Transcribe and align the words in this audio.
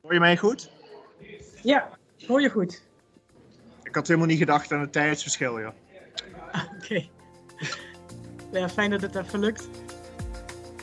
Hoor 0.00 0.12
je 0.12 0.20
mij 0.20 0.36
goed? 0.36 0.70
Ja, 1.62 1.88
hoor 2.26 2.40
je 2.40 2.50
goed. 2.50 2.82
Ik 3.82 3.94
had 3.94 4.06
helemaal 4.06 4.28
niet 4.28 4.38
gedacht 4.38 4.72
aan 4.72 4.80
het 4.80 4.92
tijdsverschil. 4.92 5.72
Ah, 6.52 6.62
Oké. 6.76 7.06
Ja, 8.52 8.68
fijn 8.68 8.90
dat 8.90 9.00
het 9.00 9.14
even 9.14 9.38
lukt. 9.40 9.68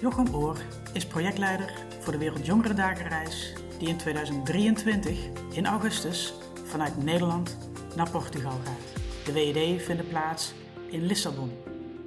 Jochem 0.01 0.35
Oor 0.35 0.57
is 0.93 1.05
projectleider 1.05 1.73
voor 1.99 2.11
de 2.11 2.19
Wereldjongerendagenreis 2.19 3.53
die 3.79 3.88
in 3.88 3.97
2023 3.97 5.20
in 5.52 5.65
augustus 5.65 6.34
vanuit 6.63 7.04
Nederland 7.04 7.57
naar 7.95 8.09
Portugal 8.09 8.59
gaat. 8.63 9.02
De 9.25 9.31
WED 9.31 9.81
vindt 9.81 10.09
plaats 10.09 10.54
in 10.89 11.05
Lissabon. 11.05 11.52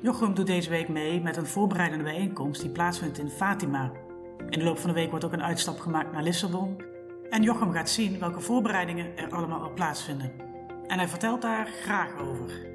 Jochem 0.01 0.35
doet 0.35 0.47
deze 0.47 0.71
week 0.71 0.89
mee 0.89 1.21
met 1.21 1.37
een 1.37 1.47
voorbereidende 1.47 2.05
bijeenkomst 2.05 2.61
die 2.61 2.71
plaatsvindt 2.71 3.19
in 3.19 3.31
Fatima. 3.31 3.93
In 4.49 4.59
de 4.59 4.65
loop 4.65 4.79
van 4.79 4.89
de 4.89 4.95
week 4.95 5.11
wordt 5.11 5.25
ook 5.25 5.33
een 5.33 5.43
uitstap 5.43 5.81
gemaakt 5.81 6.13
naar 6.13 6.23
Lissabon. 6.23 6.83
En 7.31 7.43
Jochem 7.43 7.73
gaat 7.73 7.91
zien 7.91 8.19
welke 8.19 8.41
voorbereidingen 8.41 9.17
er 9.17 9.31
allemaal 9.31 9.63
al 9.63 9.73
plaatsvinden. 9.73 10.33
En 10.87 10.99
hij 10.99 11.09
vertelt 11.09 11.43
daar 11.43 11.67
graag 11.67 12.19
over. 12.19 12.69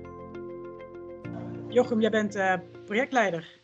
Jochem, 1.70 2.02
jij 2.02 2.10
bent 2.10 2.36
eh, 2.36 2.54
projectleider 2.86 3.62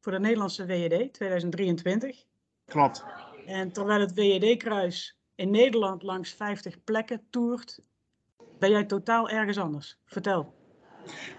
voor 0.00 0.12
de 0.12 0.20
Nederlandse 0.20 0.64
WED 0.64 1.12
2023. 1.12 2.24
Klopt. 2.64 3.04
En 3.46 3.72
terwijl 3.72 4.00
het 4.00 4.14
WED-kruis 4.14 5.18
in 5.34 5.50
Nederland 5.50 6.02
langs 6.02 6.32
50 6.32 6.84
plekken 6.84 7.26
toert, 7.30 7.80
ben 8.58 8.70
jij 8.70 8.84
totaal 8.84 9.28
ergens 9.28 9.58
anders. 9.58 9.98
Vertel. 10.04 10.57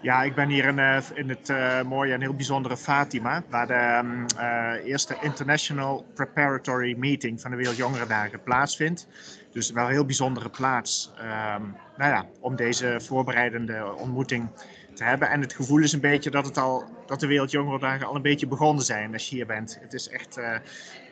Ja, 0.02 0.24
ik 0.24 0.36
ben 0.36 0.50
hier 0.50 0.66
in, 0.66 0.80
eh, 0.80 0.98
in 1.14 1.30
het 1.30 1.50
eh, 1.50 1.82
mooie 1.82 2.14
en 2.14 2.22
heel 2.22 2.34
bijzondere 2.34 2.78
Fatima, 2.78 3.44
waar 3.50 3.68
de 3.68 3.74
ehm, 3.74 4.26
eh, 4.38 4.86
eerste 4.86 5.18
International 5.22 6.06
Preparatory 6.14 6.96
Meeting 6.98 7.42
van 7.42 7.52
de 7.52 7.58
Wereldjongerendagen 7.58 8.44
plaatsvindt. 8.44 9.08
Dus 9.52 9.72
wel 9.72 9.86
een 9.86 9.92
heel 9.92 10.06
bijzondere 10.06 10.50
plaats 10.50 11.12
ehm, 11.18 11.64
nou 11.98 12.12
ja, 12.12 12.26
om 12.40 12.56
deze 12.56 13.00
voorbereidende 13.02 13.96
ontmoeting 13.98 14.50
te 14.94 15.04
hebben. 15.04 15.30
En 15.30 15.42
het 15.42 15.54
gevoel 15.54 15.80
is 15.80 15.94
een 15.94 16.00
beetje 16.00 16.32
dat, 16.32 16.46
het 16.46 16.58
al, 16.58 16.84
dat 17.06 17.20
de 17.20 17.28
Wereldjongerendagen 17.28 18.08
al 18.08 18.16
een 18.16 18.22
beetje 18.22 18.48
begonnen 18.48 18.86
zijn 18.86 19.14
als 19.14 19.30
je 19.30 19.36
hier 19.36 19.46
bent. 19.46 19.78
Het 19.82 19.94
is 19.94 20.10
echt 20.10 20.40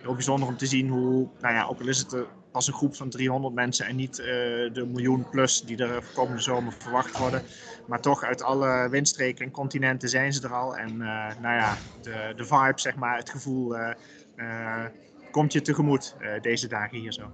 heel 0.01 0.13
bijzonder 0.13 0.47
om 0.47 0.57
te 0.57 0.65
zien 0.65 0.89
hoe, 0.89 1.27
nou 1.41 1.53
ja, 1.53 1.65
ook 1.65 1.81
is 1.81 1.97
het 1.97 2.15
pas 2.57 2.67
een 2.67 2.73
groep 2.73 2.95
van 2.95 3.09
300 3.09 3.53
mensen 3.53 3.85
en 3.85 3.95
niet 3.95 4.15
de 4.15 4.87
miljoen 4.87 5.29
plus 5.29 5.61
die 5.61 5.77
er 5.77 6.03
komende 6.13 6.41
zomer 6.41 6.73
verwacht 6.73 7.17
worden. 7.17 7.43
Maar 7.87 8.01
toch 8.01 8.23
uit 8.23 8.43
alle 8.43 8.89
windstreken 8.89 9.45
en 9.45 9.51
continenten 9.51 10.09
zijn 10.09 10.33
ze 10.33 10.43
er 10.43 10.53
al. 10.53 10.77
En 10.77 10.89
uh, 10.89 11.27
nou 11.41 11.55
ja, 11.55 11.77
de, 12.01 12.33
de 12.35 12.45
vibe, 12.45 12.73
zeg 12.75 12.95
maar, 12.95 13.17
het 13.17 13.29
gevoel 13.29 13.75
uh, 13.77 14.85
komt 15.31 15.53
je 15.53 15.61
tegemoet 15.61 16.15
deze 16.41 16.67
dagen 16.67 16.97
hier 16.97 17.13
zo. 17.13 17.33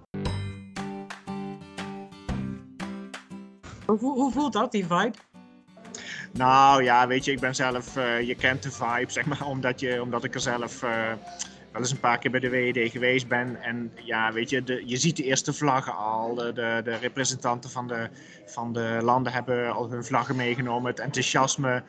Hoe, 3.86 3.98
hoe 4.00 4.32
voelt 4.32 4.54
dat, 4.54 4.72
die 4.72 4.86
vibe? 4.86 5.14
Nou 6.34 6.84
ja, 6.84 7.08
weet 7.08 7.26
je, 7.26 7.32
ik 7.32 7.40
ben 7.40 7.56
zelf, 7.56 7.96
je 8.22 8.36
kent 8.40 8.64
de 8.64 8.72
vibe, 8.72 9.12
zeg 9.12 9.26
maar, 9.26 9.46
omdat, 9.56 9.80
je, 9.80 10.02
omdat 10.02 10.24
ik 10.24 10.34
er 10.34 10.42
zelf 10.42 10.84
wel 11.74 11.82
eens 11.82 11.92
een 11.92 12.00
paar 12.00 12.18
keer 12.18 12.32
bij 12.32 12.40
de 12.40 12.50
WED 12.50 12.92
geweest 12.92 13.28
ben. 13.28 13.62
En 13.62 13.92
ja, 13.96 14.32
weet 14.32 14.50
je, 14.50 14.84
je 14.86 14.98
ziet 14.98 15.18
de 15.18 15.24
eerste 15.24 15.54
vlaggen 15.54 15.96
al. 15.96 16.36
De, 16.36 16.54
de, 16.84 16.96
representanten 16.96 17.70
van 17.70 17.88
de, 17.88 18.10
van 18.46 18.74
de 18.74 19.00
landen 19.02 19.34
hebben 19.34 19.74
al 19.74 19.90
hun 19.90 20.06
vlaggen 20.06 20.36
meegenomen. 20.36 20.92
Het 20.92 21.00
enthousiasme 21.00 21.84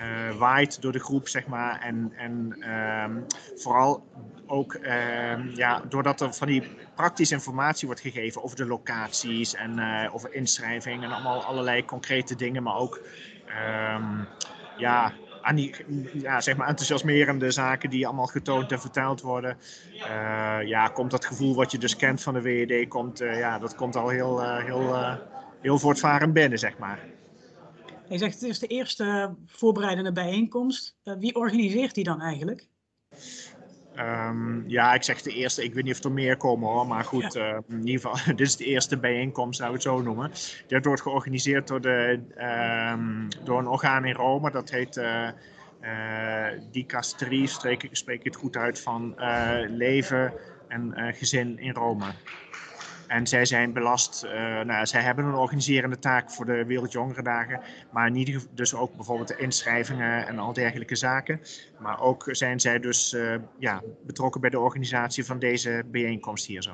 uh, 0.00 0.36
waait 0.38 0.82
door 0.82 0.92
de 0.92 0.98
groep, 0.98 1.28
zeg 1.28 1.46
maar. 1.46 1.80
En, 1.80 2.12
en 2.16 2.64
um, 3.04 3.26
vooral 3.56 4.02
ook 4.46 4.74
um, 4.74 5.50
ja, 5.54 5.82
doordat 5.88 6.20
er 6.20 6.34
van 6.34 6.46
die 6.46 6.62
praktische 6.94 7.34
informatie 7.34 7.86
wordt 7.86 8.02
gegeven 8.02 8.42
over 8.42 8.56
de 8.56 8.66
locaties 8.66 9.54
en 9.54 9.78
uh, 9.78 10.14
over 10.14 10.34
inschrijving 10.34 11.02
en 11.02 11.10
allemaal 11.10 11.44
allerlei 11.44 11.84
concrete 11.84 12.36
dingen, 12.36 12.62
maar 12.62 12.76
ook 12.76 13.00
um, 13.46 14.26
ja, 14.76 15.12
aan 15.42 15.56
die 15.56 15.74
ja, 16.12 16.40
zeg 16.40 16.56
maar 16.56 16.68
enthousiasmerende 16.68 17.50
zaken 17.50 17.90
die 17.90 18.06
allemaal 18.06 18.26
getoond 18.26 18.72
en 18.72 18.80
verteld 18.80 19.20
worden. 19.20 19.56
Uh, 19.94 20.58
ja, 20.64 20.88
komt 20.88 21.10
dat 21.10 21.24
gevoel 21.24 21.54
wat 21.54 21.72
je 21.72 21.78
dus 21.78 21.96
kent 21.96 22.22
van 22.22 22.34
de 22.34 22.40
WED, 22.40 22.88
komt, 22.88 23.20
uh, 23.20 23.38
ja, 23.38 23.58
dat 23.58 23.74
komt 23.74 23.96
al 23.96 24.08
heel, 24.08 24.42
uh, 24.42 24.64
heel, 24.64 25.18
heel 25.60 25.78
voortvarend 25.78 26.32
binnen, 26.32 26.58
zeg 26.58 26.78
maar. 26.78 26.98
Je 28.08 28.18
zegt 28.18 28.34
het 28.34 28.42
is 28.42 28.58
de 28.58 28.66
eerste 28.66 29.34
voorbereidende 29.46 30.12
bijeenkomst. 30.12 30.96
wie 31.02 31.34
organiseert 31.34 31.94
die 31.94 32.04
dan 32.04 32.20
eigenlijk? 32.20 32.68
Um, 34.00 34.64
ja, 34.66 34.94
ik 34.94 35.02
zeg 35.02 35.22
de 35.22 35.32
eerste. 35.32 35.64
Ik 35.64 35.74
weet 35.74 35.84
niet 35.84 35.94
of 35.94 36.04
er 36.04 36.12
meer 36.12 36.36
komen 36.36 36.68
hoor. 36.68 36.86
Maar 36.86 37.04
goed, 37.04 37.32
ja. 37.32 37.52
uh, 37.52 37.58
in 37.68 37.86
ieder 37.86 38.10
geval, 38.10 38.34
dit 38.36 38.46
is 38.46 38.56
de 38.56 38.64
eerste 38.64 38.98
bijeenkomst, 38.98 39.58
zou 39.58 39.68
ik 39.68 39.74
het 39.74 39.84
zo 39.84 40.02
noemen. 40.02 40.30
Dit 40.66 40.84
wordt 40.84 41.02
georganiseerd 41.02 41.68
door, 41.68 41.80
de, 41.80 42.20
um, 42.92 43.28
door 43.44 43.58
een 43.58 43.66
orgaan 43.66 44.04
in 44.04 44.14
Rome. 44.14 44.50
Dat 44.50 44.70
heet 44.70 44.96
uh, 44.96 45.28
uh, 45.82 46.46
Dicasterie, 46.70 47.46
spreek, 47.46 47.88
spreek 47.92 48.18
ik 48.18 48.24
het 48.24 48.36
goed 48.36 48.56
uit, 48.56 48.80
van 48.80 49.14
leven 49.68 50.32
en 50.68 51.14
gezin 51.14 51.58
in 51.58 51.72
Rome. 51.72 52.04
En 53.10 53.26
zij 53.26 53.44
zijn 53.44 53.72
belast, 53.72 54.24
uh, 54.24 54.30
nou, 54.60 54.86
zij 54.86 55.02
hebben 55.02 55.24
een 55.24 55.34
organiserende 55.34 55.98
taak 55.98 56.30
voor 56.30 56.46
de 56.46 56.64
Wereldjongerendagen, 56.64 57.60
maar 57.92 58.10
niet 58.10 58.48
dus 58.54 58.74
ook 58.74 58.96
bijvoorbeeld 58.96 59.28
de 59.28 59.36
inschrijvingen 59.36 60.26
en 60.26 60.38
al 60.38 60.52
dergelijke 60.52 60.96
zaken. 60.96 61.40
Maar 61.78 62.00
ook 62.00 62.24
zijn 62.30 62.60
zij 62.60 62.78
dus 62.78 63.12
uh, 63.12 63.34
ja, 63.58 63.82
betrokken 64.06 64.40
bij 64.40 64.50
de 64.50 64.58
organisatie 64.58 65.24
van 65.24 65.38
deze 65.38 65.84
bijeenkomst 65.86 66.46
hier 66.46 66.62
zo. 66.62 66.72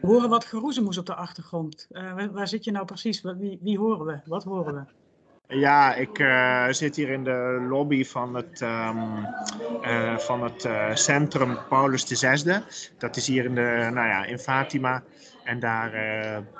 We 0.00 0.06
horen 0.06 0.28
wat 0.28 0.44
geroezemoes 0.44 0.98
op 0.98 1.06
de 1.06 1.14
achtergrond. 1.14 1.86
Waar, 1.90 2.32
waar, 2.32 2.48
zit 2.48 2.64
je 2.64 2.70
nou 2.70 2.84
precies? 2.84 3.22
Wie, 3.22 3.58
wie 3.62 3.78
horen 3.78 4.06
we? 4.06 4.20
Wat 4.24 4.44
horen 4.44 4.74
we? 4.74 4.82
Ja, 5.48 5.94
ik 5.94 6.18
uh, 6.18 6.66
zit 6.68 6.96
hier 6.96 7.08
in 7.08 7.24
de 7.24 7.66
lobby 7.68 8.04
van 8.04 8.34
het, 8.34 8.60
um, 8.60 9.26
uh, 9.82 10.18
van 10.18 10.42
het 10.42 10.64
uh, 10.64 10.94
centrum 10.94 11.58
Paulus 11.68 12.04
VI. 12.04 12.62
Dat 12.98 13.16
is 13.16 13.26
hier 13.26 13.44
in, 13.44 13.54
de, 13.54 13.90
nou 13.92 14.08
ja, 14.08 14.24
in 14.24 14.38
Fatima. 14.38 15.02
En 15.44 15.60
daar, 15.60 15.92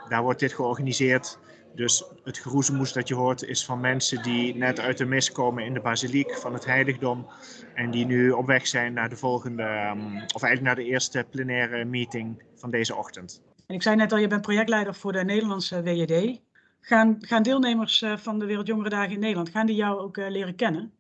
daar 0.09 0.23
wordt 0.23 0.41
dit 0.41 0.53
georganiseerd. 0.53 1.39
Dus 1.75 2.05
het 2.25 2.39
geroezemoes 2.39 2.93
dat 2.93 3.09
je 3.09 3.15
hoort 3.15 3.43
is 3.43 3.65
van 3.65 3.81
mensen 3.81 4.23
die 4.23 4.57
net 4.57 4.81
uit 4.81 4.99
de 4.99 5.05
mis 5.05 5.33
komen 5.33 5.65
in 5.65 5.75
de 5.75 5.81
basiliek 5.81 6.35
van 6.37 6.53
het 6.53 6.65
heiligdom. 6.65 7.27
En 7.75 7.91
die 7.91 8.07
nu 8.07 8.31
op 8.31 8.47
weg 8.47 8.67
zijn 8.67 8.93
naar 8.93 9.09
de 9.09 9.17
volgende, 9.17 9.63
um, 9.63 10.23
of 10.35 10.43
eigenlijk 10.43 10.63
naar 10.63 10.75
de 10.75 10.85
eerste 10.85 11.27
plenaire 11.31 11.85
meeting 11.85 12.43
van 12.55 12.71
deze 12.71 12.97
ochtend. 12.97 13.43
En 13.67 13.75
ik 13.75 13.83
zei 13.83 13.97
net 13.97 14.13
al, 14.13 14.19
je 14.19 14.27
bent 14.27 14.43
projectleider 14.43 14.95
voor 14.95 15.13
de 15.13 15.25
Nederlandse 15.25 15.83
WED. 15.83 16.41
Gaan, 16.81 17.17
gaan 17.21 17.43
deelnemers 17.43 18.03
uh, 18.03 18.17
van 18.17 18.39
de 18.39 18.47
Wereldjongerendagen 18.47 19.13
in 19.13 19.21
Nederland, 19.21 19.49
gaan 19.49 19.67
die 19.67 19.77
jou 19.77 19.99
ook 19.99 20.17
uh, 20.17 20.29
leren 20.29 20.55
kennen? 20.55 20.93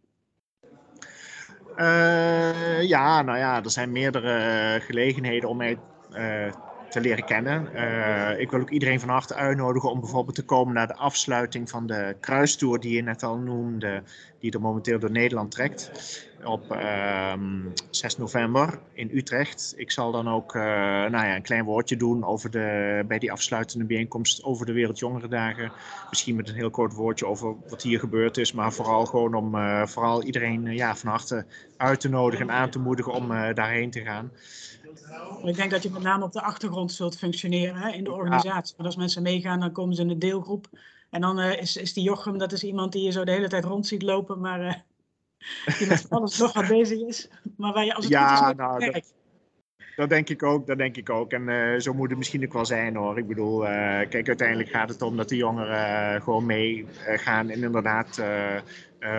Uh, 1.77 2.83
ja, 2.83 3.23
nou 3.23 3.39
ja, 3.39 3.63
er 3.63 3.71
zijn 3.71 3.93
meerdere 3.93 4.81
gelegenheden 4.81 5.49
om 5.49 5.57
mij 5.57 5.79
te 6.91 7.01
leren 7.01 7.25
kennen. 7.25 7.69
ik 8.41 8.51
wil 8.51 8.61
ook 8.61 8.71
iedereen 8.71 9.01
van 9.01 9.09
harte 9.09 9.35
uitnodigen 9.35 9.91
om 9.91 10.01
bijvoorbeeld 10.01 10.37
te 10.37 10.45
komen 10.45 10.75
naar 10.75 10.87
de 10.87 10.97
afsluiting 10.97 11.71
van 11.71 11.87
de 11.87 12.17
kruistoer 12.21 12.81
die 12.81 12.95
je 12.95 13.03
net 13.03 13.23
al 13.23 13.37
noemde, 13.37 14.03
die 14.41 14.53
er 14.53 14.61
momenteel 14.61 14.99
door 14.99 15.11
Nederland 15.11 15.51
trekt 15.51 15.91
op 16.45 16.79
um, 17.33 17.73
6 17.91 18.17
november 18.17 18.79
in 18.93 19.11
Utrecht. 19.13 19.75
Ik 19.77 19.91
zal 19.91 20.13
dan 20.13 20.29
ook 20.29 20.55
uh, 20.55 20.63
nou 20.63 21.11
ja, 21.11 21.35
een 21.35 21.43
klein 21.43 21.65
woordje 21.65 21.97
doen 21.97 22.25
over 22.25 22.51
de, 22.51 23.05
bij 23.09 23.19
die 23.19 23.33
afsluitende 23.33 23.85
bijeenkomst 23.85 24.45
over 24.45 24.67
de 24.67 24.73
Wereldjongerendagen. 24.73 25.73
Misschien 26.09 26.37
met 26.37 26.49
een 26.49 26.55
heel 26.55 26.71
kort 26.71 26.93
woordje 26.93 27.27
over 27.27 27.55
wat 27.69 27.83
hier 27.83 27.99
gebeurd 27.99 28.37
is, 28.37 28.53
maar 28.53 28.73
vooral 28.73 29.07
gewoon 29.07 29.35
om 29.35 29.55
uh, 29.55 29.87
vooral 29.87 30.23
iedereen 30.23 30.65
ja, 30.65 30.97
van 30.97 31.11
harte 31.11 31.45
uit 31.77 32.01
te 32.01 32.09
nodigen 32.09 32.49
en 32.49 32.55
aan 32.55 32.71
te 32.71 32.79
moedigen 32.79 33.13
om 33.13 33.29
daarheen 33.29 33.91
te 33.91 34.01
gaan. 34.01 34.31
Ik 35.43 35.57
denk 35.57 35.71
dat 35.71 35.83
je 35.83 35.91
met 35.91 36.03
name 36.03 36.25
op 36.25 36.33
de 36.33 36.43
achtergrond 36.43 36.93
zult 36.93 37.19
functioneren 37.19 37.77
hè, 37.77 37.91
in 37.91 38.05
de 38.05 38.13
organisatie. 38.13 38.75
Want 38.77 38.89
als 38.89 38.97
mensen 38.97 39.23
meegaan, 39.23 39.61
dan 39.61 39.73
komen 39.73 39.95
ze 39.95 40.03
in 40.03 40.09
de 40.09 40.19
deelgroep. 40.19 40.67
En 41.11 41.21
dan 41.21 41.41
is, 41.41 41.77
is 41.77 41.93
die 41.93 42.03
Jochem, 42.03 42.39
dat 42.39 42.53
is 42.53 42.65
iemand 42.65 42.93
die 42.93 43.03
je 43.03 43.11
zo 43.11 43.25
de 43.25 43.31
hele 43.31 43.49
tijd 43.49 43.65
rond 43.65 43.87
ziet 43.87 44.03
lopen, 44.03 44.41
maar 44.41 44.85
die 45.79 45.89
met 45.89 46.07
alles 46.11 46.39
nog 46.39 46.53
wat 46.53 46.69
bezig 46.69 46.99
is. 46.99 47.29
Maar 47.57 47.73
waar 47.73 47.85
je 47.85 47.95
als 47.95 48.05
het 48.05 48.13
ja, 48.13 48.37
goed 48.37 48.51
is, 48.51 48.57
nou, 48.57 48.81
dat, 48.81 49.13
dat, 49.97 50.09
denk 50.09 50.29
ik 50.29 50.43
ook, 50.43 50.67
dat 50.67 50.79
denk 50.79 50.97
ik 50.97 51.11
ook. 51.11 51.33
En 51.33 51.49
uh, 51.49 51.79
zo 51.79 51.95
moet 51.95 52.09
het 52.09 52.19
misschien 52.19 52.45
ook 52.45 52.53
wel 52.53 52.65
zijn 52.65 52.97
hoor. 52.97 53.19
Ik 53.19 53.27
bedoel, 53.27 53.63
uh, 53.65 53.69
kijk, 54.09 54.29
uiteindelijk 54.29 54.69
gaat 54.69 54.89
het 54.89 55.03
om 55.03 55.17
dat 55.17 55.29
de 55.29 55.37
jongeren 55.37 56.15
uh, 56.15 56.23
gewoon 56.23 56.47
meegaan 56.47 57.51
en 57.51 57.63
inderdaad 57.63 58.23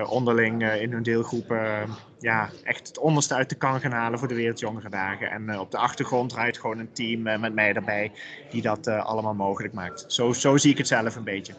onderling 0.10 0.72
in 0.74 0.92
hun 0.92 1.04
deelgroepen 1.04 1.90
ja, 2.20 2.50
echt 2.64 2.88
het 2.88 3.00
onderste 3.00 3.34
uit 3.34 3.50
de 3.50 3.56
kan 3.56 3.80
gaan 3.80 3.92
halen 3.92 4.20
voor 4.20 4.28
de 4.28 4.36
Wereldjongerendagen. 4.36 5.32
En 5.32 5.60
op 5.60 5.72
de 5.72 5.78
achtergrond 5.78 6.30
draait 6.30 6.58
gewoon 6.58 6.80
een 6.80 6.92
team 6.92 7.22
met 7.22 7.54
mij 7.54 7.74
erbij 7.74 8.12
die 8.50 8.62
dat 8.62 8.88
allemaal 8.88 9.34
mogelijk 9.34 9.74
maakt. 9.74 10.06
Zo, 10.08 10.34
zo 10.34 10.58
zie 10.58 10.72
ik 10.72 10.78
het 10.78 10.88
zelf 10.88 11.16
een 11.16 11.24
beetje. 11.24 11.54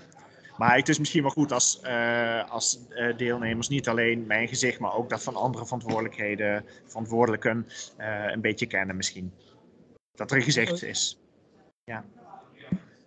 Maar 0.57 0.77
het 0.77 0.89
is 0.89 0.99
misschien 0.99 1.23
wel 1.23 1.31
goed 1.31 1.53
als, 1.53 1.83
als 2.49 2.79
deelnemers 3.17 3.69
niet 3.69 3.89
alleen 3.89 4.27
mijn 4.27 4.49
gezicht, 4.49 4.79
maar 4.79 4.95
ook 4.95 5.09
dat 5.09 5.23
van 5.23 5.35
andere 5.35 5.65
verantwoordelijkheden, 5.65 6.65
verantwoordelijken 6.87 7.67
een 8.33 8.41
beetje 8.41 8.67
kennen 8.67 8.97
misschien. 8.97 9.33
Dat 10.13 10.31
er 10.31 10.37
een 10.37 10.43
gezicht 10.43 10.83
is. 10.83 11.19
ja. 11.85 12.05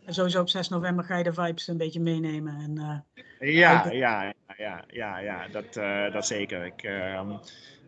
En 0.05 0.13
sowieso 0.13 0.41
op 0.41 0.49
6 0.49 0.69
november 0.69 1.05
ga 1.05 1.17
je 1.17 1.23
de 1.23 1.33
vibes 1.33 1.67
een 1.67 1.77
beetje 1.77 1.99
meenemen. 1.99 2.55
En, 2.55 3.05
ja, 3.39 3.91
ja, 3.91 4.33
ja, 4.57 4.83
ja, 4.87 5.19
ja, 5.19 5.47
dat, 5.47 5.77
uh, 5.77 6.11
dat 6.11 6.27
zeker. 6.27 6.65
Ik, 6.65 6.83
uh, 6.83 7.21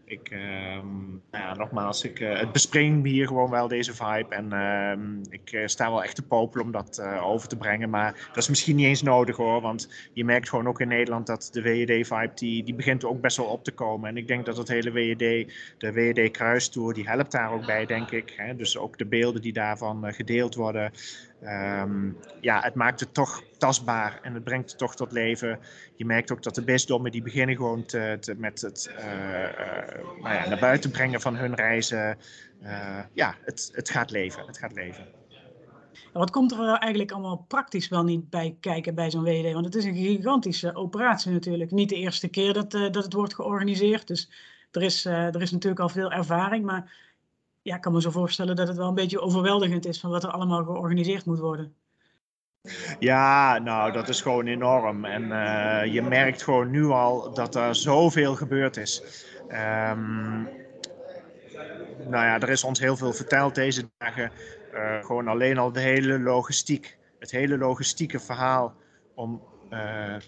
ik, 0.06 0.30
ehm, 0.30 1.10
nou 1.32 1.44
ja, 1.44 1.54
nogmaals, 1.56 2.04
ik, 2.04 2.20
uh, 2.20 2.40
het 2.40 2.52
bespringt 2.52 3.08
hier 3.08 3.28
gewoon 3.28 3.50
wel 3.50 3.68
deze 3.68 3.94
vibe. 3.94 4.36
En 4.36 4.54
ehm, 4.54 5.22
ik 5.30 5.52
uh, 5.52 5.68
sta 5.68 5.90
wel 5.90 6.04
echt 6.04 6.16
te 6.16 6.22
popelen 6.22 6.66
om 6.66 6.72
dat 6.72 7.02
over 7.22 7.48
te 7.48 7.58
brengen. 7.58 7.90
Maar 7.90 8.28
dat 8.28 8.38
is 8.38 8.50
misschien 8.50 8.76
niet 8.76 8.86
eens 8.86 9.02
nodig 9.02 9.36
hoor. 9.36 9.62
Want 9.62 10.10
je 10.14 10.26
merkt 10.26 10.50
gewoon 10.50 10.68
ook 10.68 10.82
in 10.82 10.88
Nederland 10.88 11.28
dat 11.28 11.50
de 11.52 11.62
WED-vibe, 11.62 12.32
die, 12.36 12.64
die 12.64 12.76
begint 12.76 13.06
ook 13.06 13.22
best 13.22 13.38
wel 13.38 13.46
op 13.46 13.64
te 13.64 13.72
komen. 13.72 14.10
En 14.10 14.18
ik 14.18 14.28
denk 14.28 14.46
dat 14.46 14.58
het 14.58 14.68
hele 14.68 14.92
WED, 14.92 15.54
de 15.78 15.92
WED-kruistour, 15.92 16.94
die 16.94 17.08
helpt 17.08 17.32
daar 17.32 17.52
ook 17.52 17.66
bij, 17.66 17.86
denk 17.86 18.12
ik. 18.12 18.34
Hè? 18.38 18.56
Dus 18.56 18.78
ook 18.78 18.98
de 18.98 19.06
beelden 19.06 19.42
die 19.42 19.54
daarvan 19.54 20.14
gedeeld 20.14 20.56
worden. 20.56 20.92
Um, 21.48 22.18
ja, 22.42 22.62
het 22.62 22.76
maakt 22.76 23.00
het 23.00 23.14
toch 23.14 23.44
tastbaar 23.58 24.20
en 24.22 24.34
het 24.34 24.44
brengt 24.44 24.70
het 24.70 24.80
toch 24.80 24.96
tot 24.96 25.12
leven. 25.12 25.60
Je 25.96 26.06
merkt 26.06 26.32
ook 26.32 26.44
dat 26.44 26.56
de 26.56 26.64
bisdommen 26.64 27.12
die 27.12 27.22
beginnen 27.22 27.56
gewoon 27.56 27.86
te, 27.86 28.36
met 28.38 28.62
het 28.62 28.96
uh, 29.00 29.06
uh, 29.06 30.22
nou 30.22 30.34
ja, 30.34 30.48
naar 30.48 30.60
buiten 30.60 30.92
brengen 30.92 31.22
van 31.22 31.36
hun 31.36 31.56
reizen. 31.56 32.18
Uh, 32.64 33.00
ja, 33.14 33.36
het, 33.42 33.70
het 33.74 33.90
gaat 33.90 34.12
leven. 34.12 34.46
Het 34.46 34.58
gaat 34.58 34.74
leven. 34.74 35.06
Wat 36.14 36.32
komt 36.32 36.52
er 36.52 36.74
eigenlijk 36.74 37.12
allemaal 37.12 37.46
praktisch 37.48 37.88
wel 37.88 38.04
niet 38.04 38.30
bij 38.30 38.58
kijken 38.60 38.96
bij 38.96 39.12
zo'n 39.12 39.24
WD? 39.24 39.54
Want 39.54 39.66
het 39.66 39.76
is 39.76 39.86
een 39.86 39.96
gigantische 39.96 40.76
operatie 40.76 41.32
natuurlijk. 41.32 41.72
Niet 41.72 41.90
de 41.90 41.96
eerste 41.96 42.28
keer 42.28 42.54
dat, 42.54 42.72
dat 42.72 42.96
het 42.96 43.14
wordt 43.14 43.36
georganiseerd. 43.36 44.08
Dus 44.08 44.32
er 44.72 44.82
is, 44.82 45.06
er 45.06 45.42
is 45.42 45.52
natuurlijk 45.52 45.82
al 45.82 45.90
veel 45.90 46.12
ervaring. 46.12 46.66
Maar 46.66 46.94
ja, 47.66 47.76
ik 47.76 47.82
kan 47.82 47.94
me 47.94 48.02
zo 48.02 48.12
voorstellen 48.12 48.56
dat 48.56 48.68
het 48.68 48.78
wel 48.78 48.88
een 48.88 48.94
beetje 48.94 49.22
overweldigend 49.22 49.86
is 49.86 50.00
van 50.00 50.10
wat 50.10 50.24
er 50.24 50.30
allemaal 50.30 50.64
georganiseerd 50.64 51.26
moet 51.26 51.40
worden. 51.40 51.74
Ja, 53.00 53.58
nou, 53.58 53.92
dat 53.92 54.10
is 54.10 54.22
gewoon 54.22 54.48
enorm. 54.48 55.06
En 55.06 55.24
uh, 55.24 55.94
je 55.94 56.02
merkt 56.02 56.44
gewoon 56.44 56.70
nu 56.70 56.86
al 56.86 57.34
dat 57.34 57.56
er 57.56 57.76
zoveel 57.76 58.36
gebeurd 58.36 58.78
is. 58.78 59.26
Um, 59.48 60.50
nou 61.98 62.26
ja, 62.26 62.40
er 62.40 62.50
is 62.50 62.64
ons 62.64 62.80
heel 62.80 62.98
veel 62.98 63.14
verteld 63.14 63.56
deze 63.56 63.90
dagen. 63.98 64.32
Uh, 64.74 65.06
gewoon 65.06 65.28
alleen 65.28 65.58
al 65.58 65.72
de 65.72 65.80
hele 65.80 66.20
logistiek. 66.20 66.98
Het 67.20 67.32
hele 67.32 67.58
logistieke 67.58 68.20
verhaal 68.20 68.74
om 69.16 69.42
uh, 69.72 69.80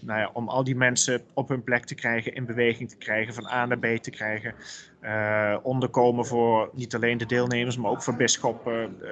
nou 0.02 0.20
ja, 0.20 0.30
om 0.34 0.50
al 0.50 0.64
die 0.64 0.76
mensen 0.76 1.22
op 1.34 1.50
hun 1.50 1.64
plek 1.64 1.86
te 1.86 1.96
krijgen, 1.96 2.34
in 2.34 2.46
beweging 2.46 2.90
te 2.90 2.98
krijgen, 2.98 3.34
van 3.34 3.48
A 3.48 3.66
naar 3.66 3.80
B 3.80 3.86
te 3.86 4.10
krijgen. 4.10 4.54
Uh, 5.02 5.58
onderkomen 5.62 6.26
voor 6.26 6.70
niet 6.74 6.96
alleen 6.96 7.18
de 7.18 7.26
deelnemers, 7.26 7.78
maar 7.78 7.92
ook 7.92 8.04
voor 8.04 8.16
bisschoppen. 8.16 8.98
Uh, 9.02 9.10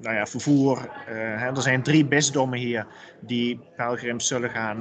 nou 0.00 0.14
ja, 0.14 0.26
vervoer. 0.26 0.88
Hè, 1.04 1.46
er 1.46 1.62
zijn 1.62 1.82
drie 1.82 2.04
bisdommen 2.04 2.58
hier 2.58 2.86
die 3.20 3.60
pelgrims 3.76 4.26
zullen 4.26 4.50
gaan 4.50 4.78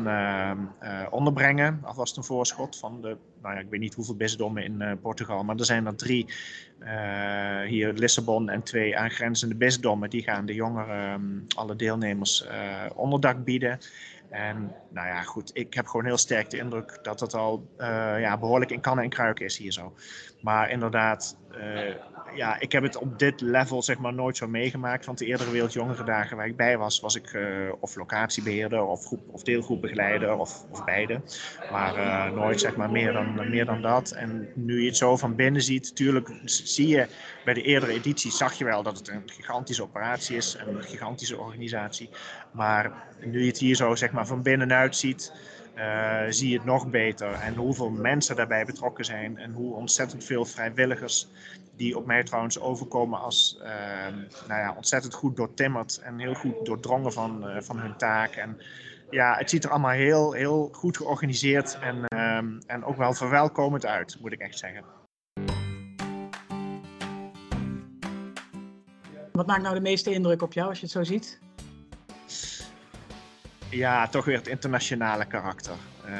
onderbrengen. 1.10 1.80
Alvast 1.84 2.18
een 2.18 2.24
voorschot 2.24 2.78
van 2.78 3.02
de, 3.02 3.18
nou 3.42 3.56
ja, 3.56 3.62
ik 3.62 3.70
weet 3.70 3.80
niet 3.80 3.94
hoeveel 3.94 4.16
bisdommen 4.16 4.64
in 4.64 5.00
Portugal, 5.02 5.44
maar 5.44 5.56
er 5.56 5.66
zijn 5.66 5.86
er 5.86 5.96
drie 5.96 6.26
hier 7.66 7.94
Lissabon 7.94 8.50
en 8.50 8.64
twee 8.64 8.98
aangrenzende 8.98 9.56
bisdommen. 9.56 10.10
Die 10.10 10.24
gaan 10.24 10.46
de 10.46 10.54
jongeren, 10.54 11.46
alle 11.56 11.76
deelnemers, 11.76 12.48
onderdak 12.96 13.44
bieden. 13.44 13.80
En 14.30 14.76
nou 14.90 15.08
ja, 15.08 15.22
goed, 15.22 15.52
ik 15.54 15.74
heb 15.74 15.88
gewoon 15.88 16.06
heel 16.06 16.18
sterk 16.18 16.50
de 16.50 16.58
indruk 16.58 17.00
dat 17.02 17.20
het 17.20 17.34
al 17.34 17.70
uh, 17.78 17.88
ja, 18.20 18.38
behoorlijk 18.38 18.72
in 18.72 18.82
kannen 18.82 19.04
en 19.04 19.10
kruiken 19.10 19.46
is 19.46 19.58
hier 19.58 19.72
zo. 19.72 19.94
Maar 20.42 20.70
inderdaad, 20.70 21.38
uh, 21.52 21.96
ja, 22.36 22.60
ik 22.60 22.72
heb 22.72 22.84
het 22.84 22.98
op 22.98 23.20
dit 23.20 23.42
level 23.42 23.82
zeg 23.82 23.98
maar 23.98 24.14
nooit 24.14 24.38
zo 24.38 24.48
meegemaakt. 24.48 25.06
Want 25.06 25.18
de 25.18 25.26
eerdere 25.26 25.52
Wereldjongerendagen 25.52 26.38
waar 26.38 26.48
ik 26.48 26.56
bij 26.56 26.78
was, 26.78 27.00
was 27.00 27.16
ik 27.16 27.34
uh, 27.34 27.72
of 27.80 27.96
locatiebeheerder 27.96 28.84
of, 28.84 29.06
groep, 29.06 29.22
of 29.32 29.44
deelgroepbegeleider 29.44 30.38
of, 30.38 30.66
of 30.72 30.86
beide. 30.86 31.22
Maar 31.72 32.34
nooit 32.34 32.60
zeg 32.60 32.76
maar 32.76 32.92
meer 32.92 33.14
dan, 33.14 33.50
meer 33.50 33.66
dan 33.66 33.82
dat. 33.82 34.12
En 34.12 34.50
nu 34.56 34.82
je 34.82 34.88
het 34.88 34.98
zo 34.98 35.18
van 35.18 35.36
binnen 35.36 35.62
ziet, 35.62 35.90
natuurlijk 35.90 36.32
zie 36.46 36.88
je 36.88 37.08
bij 37.46 37.54
de 37.54 37.62
eerdere 37.62 37.92
edities 37.92 38.38
zag 38.38 38.54
je 38.54 38.66
wel 38.66 38.84
dat 38.84 38.98
het 38.98 39.08
een 39.08 39.24
gigantische 39.26 39.84
operatie 39.84 40.38
is, 40.38 40.58
een 40.68 40.84
gigantische 40.84 41.38
organisatie. 41.38 42.10
Maar 42.52 43.08
nu 43.26 43.40
je 43.40 43.48
het 43.48 43.58
hier 43.58 43.76
zo 43.76 43.96
zeg 43.96 44.12
maar 44.12 44.19
van 44.26 44.42
binnenuit 44.42 44.96
ziet, 44.96 45.34
uh, 45.76 46.22
zie 46.30 46.50
je 46.50 46.58
het 46.58 46.66
nog 46.66 46.90
beter. 46.90 47.32
En 47.32 47.56
hoeveel 47.56 47.90
mensen 47.90 48.36
daarbij 48.36 48.66
betrokken 48.66 49.06
zijn 49.06 49.38
en 49.38 49.54
hoe 49.54 49.76
ontzettend 49.76 50.24
veel 50.24 50.46
vrijwilligers, 50.46 51.28
die 51.76 51.98
op 51.98 52.06
mij 52.06 52.24
trouwens 52.24 52.60
overkomen 52.60 53.20
als 53.20 53.60
uh, 53.62 53.68
nou 54.48 54.62
ja, 54.62 54.74
ontzettend 54.76 55.14
goed 55.14 55.36
doortimmerd 55.36 56.00
en 56.04 56.20
heel 56.20 56.34
goed 56.34 56.66
doordrongen 56.66 57.14
van, 57.14 57.50
uh, 57.50 57.62
van 57.62 57.80
hun 57.80 57.98
taak. 57.98 58.36
En 58.36 58.62
ja, 59.10 59.36
het 59.38 59.50
ziet 59.50 59.64
er 59.64 59.70
allemaal 59.70 59.92
heel, 59.92 60.32
heel 60.32 60.70
goed 60.72 60.98
georganiseerd 60.98 61.78
en, 61.80 62.06
en 62.68 62.84
ook 62.84 62.98
wel 62.98 63.14
verwelkomend 63.14 63.86
uit, 63.86 64.18
moet 64.22 64.32
ik 64.32 64.40
echt 64.40 64.58
zeggen. 64.58 64.84
Wat 69.32 69.48
maakt 69.48 69.62
nou 69.62 69.76
de 69.76 69.82
meeste 69.82 70.14
indruk 70.14 70.42
op 70.42 70.54
jou 70.54 70.70
als 70.70 70.80
je 70.80 70.84
het 70.84 70.94
zo 70.94 71.04
ziet? 71.04 71.40
Ja, 73.70 74.08
toch 74.08 74.26
weer 74.26 74.38
het 74.38 74.48
internationale 74.48 75.26
karakter. 75.26 75.74
Uh, 76.06 76.12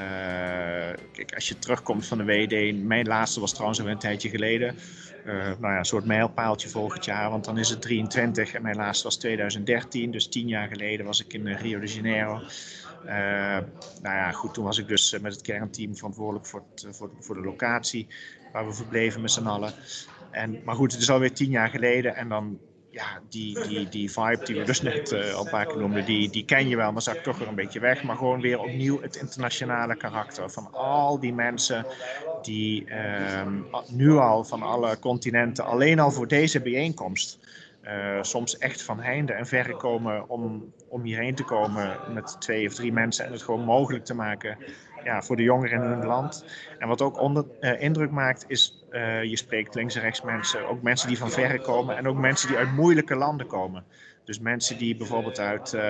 kijk, 1.12 1.36
als 1.36 1.48
je 1.48 1.60
terugkomt 1.60 2.08
van 2.08 2.18
de 2.18 2.24
WD, 2.24 2.84
mijn 2.84 3.08
laatste 3.08 3.40
was 3.40 3.52
trouwens 3.52 3.80
alweer 3.80 3.94
een 3.94 4.00
tijdje 4.00 4.30
geleden. 4.30 4.76
Uh, 5.26 5.34
nou 5.34 5.74
ja, 5.74 5.78
een 5.78 5.86
soort 5.86 6.06
mijlpaaltje 6.06 6.70
volgend 6.70 7.06
jaar, 7.06 7.30
want 7.30 7.46
dan 7.46 7.58
is 7.58 7.70
het 7.70 7.82
23 7.82 8.54
en 8.54 8.62
mijn 8.62 8.76
laatste 8.76 9.04
was 9.04 9.18
2013, 9.18 10.12
dus 10.12 10.28
tien 10.28 10.48
jaar 10.48 10.68
geleden 10.68 11.06
was 11.06 11.24
ik 11.26 11.34
in 11.34 11.48
Rio 11.48 11.80
de 11.80 11.94
Janeiro. 11.94 12.42
Nou 14.02 14.16
ja, 14.16 14.32
goed, 14.32 14.54
toen 14.54 14.64
was 14.64 14.78
ik 14.78 14.88
dus 14.88 15.20
met 15.20 15.34
het 15.34 15.42
kernteam 15.42 15.96
verantwoordelijk 15.96 16.46
voor, 16.46 16.64
het, 16.76 16.88
voor, 16.96 17.12
voor 17.20 17.36
de 17.36 17.42
locatie 17.42 18.08
waar 18.54 18.68
we 18.68 18.74
verbleven 18.74 19.22
met 19.22 19.32
z'n 19.32 19.46
allen. 19.46 19.74
En, 20.32 20.62
maar 20.64 20.76
goed, 20.76 20.92
het 20.92 21.02
is 21.02 21.10
alweer 21.10 21.34
tien 21.34 21.50
jaar 21.50 21.70
geleden 21.70 22.16
en 22.16 22.30
dan 22.30 22.60
ja, 23.00 23.20
die, 23.30 23.68
die, 23.68 23.90
die 23.90 24.12
vibe 24.12 24.46
die 24.46 24.56
we 24.56 24.64
dus 24.64 24.82
net 24.82 25.12
uh, 25.12 25.34
al 25.34 25.46
een 25.46 25.52
paar 25.52 25.66
keer 25.66 25.78
noemden, 25.78 26.06
die, 26.06 26.30
die 26.30 26.46
ken 26.46 26.68
je 26.68 26.76
wel, 26.76 26.92
maar 26.92 27.02
zak 27.02 27.18
toch 27.18 27.38
weer 27.38 27.48
een 27.48 27.56
beetje 27.56 27.80
weg. 27.80 28.04
Maar 28.04 28.18
gewoon 28.18 28.42
weer 28.42 28.60
opnieuw 28.60 29.02
het 29.02 29.16
internationale 29.16 29.96
karakter 29.96 30.50
van 30.50 30.74
al 30.74 31.20
die 31.20 31.34
mensen 31.34 31.86
die 32.42 32.86
uh, 32.86 33.48
nu 33.88 34.18
al 34.18 34.44
van 34.44 34.62
alle 34.62 35.00
continenten, 35.00 35.66
alleen 35.66 36.00
al 36.00 36.12
voor 36.12 36.28
deze 36.28 36.62
bijeenkomst, 36.62 37.40
uh, 37.84 38.22
soms 38.22 38.58
echt 38.58 38.84
van 38.84 39.00
heinde 39.00 39.34
en 39.34 39.46
verre 39.46 39.76
komen 39.76 40.30
om, 40.30 40.74
om 40.88 41.04
hierheen 41.04 41.36
te 41.36 41.44
komen 41.44 41.98
met 42.14 42.36
twee 42.40 42.68
of 42.68 42.74
drie 42.74 42.94
mensen 42.94 43.26
en 43.26 43.32
het 43.32 43.42
gewoon 43.42 43.64
mogelijk 43.64 44.06
te 44.06 44.16
maken 44.16 44.58
ja, 45.04 45.22
voor 45.22 45.36
de 45.36 45.44
jongeren 45.44 45.84
in 45.84 45.90
hun 45.90 46.06
land. 46.06 46.46
En 46.80 46.88
wat 46.88 47.02
ook 47.02 47.20
onder, 47.20 47.46
uh, 47.62 47.82
indruk 47.82 48.12
maakt 48.12 48.46
is, 48.48 48.86
uh, 48.92 49.24
je 49.24 49.38
spreekt 49.38 49.76
links 49.76 49.96
en 49.96 50.02
rechts 50.02 50.22
mensen, 50.22 50.68
ook 50.68 50.82
mensen 50.82 51.08
die 51.08 51.18
van 51.18 51.30
verre 51.30 51.60
komen 51.60 51.98
en 51.98 52.08
ook 52.08 52.18
mensen 52.18 52.48
die 52.48 52.58
uit 52.58 52.72
moeilijke 52.72 53.16
landen 53.16 53.48
komen. 53.48 53.84
Dus 54.24 54.40
mensen 54.40 54.78
die 54.78 54.98
bijvoorbeeld 54.98 55.40
uit 55.40 55.74
uh, 55.74 55.82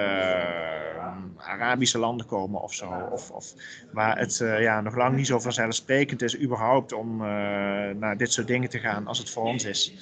Arabische 1.38 1.98
landen 1.98 2.26
komen 2.26 2.62
of 2.62 2.74
zo. 2.74 3.08
Of, 3.12 3.32
of 3.32 3.54
waar 3.92 4.18
het 4.18 4.38
ja, 4.38 4.82
nog 4.82 4.96
lang 4.96 5.16
niet 5.16 5.28
zo 5.28 5.40
vanzelfsprekend 5.40 6.22
is 6.22 6.40
überhaupt 6.40 6.94
om 6.94 7.18
naar 7.98 8.18
dit 8.18 8.32
soort 8.32 8.48
dingen 8.48 8.70
te 8.70 8.80
gaan 8.80 9.08
als 9.08 9.18
het 9.18 9.30
voor 9.30 9.44
ons 9.44 9.66
is. 9.66 9.94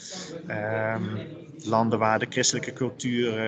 Um, 0.50 1.18
landen 1.64 2.00
waar 2.00 2.20
de 2.20 2.28
christelijke 2.30 2.74
cultuur 2.74 3.42